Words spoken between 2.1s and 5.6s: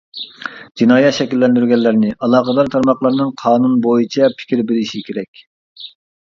ئالاقىدار تارماقلارنىڭ قانۇن بويىچە پىكىر بېرىشى كېرەك.